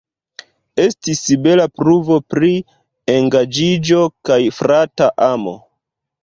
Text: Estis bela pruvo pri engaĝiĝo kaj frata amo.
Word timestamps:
Estis 0.85 1.19
bela 1.43 1.67
pruvo 1.81 2.17
pri 2.35 2.49
engaĝiĝo 3.17 4.01
kaj 4.31 4.41
frata 4.63 5.13
amo. 5.29 5.55